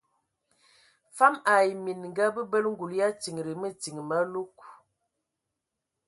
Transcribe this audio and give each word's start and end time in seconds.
Fam 1.17 1.33
ai 1.53 1.69
minga 1.83 2.25
bəbələ 2.35 2.69
ngul 2.71 2.91
ya 2.99 3.07
tindi 3.21 3.53
mətin 3.61 3.97
malug. 4.09 4.55